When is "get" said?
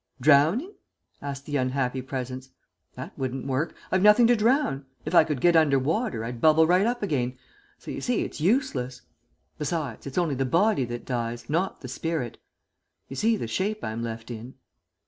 5.39-5.55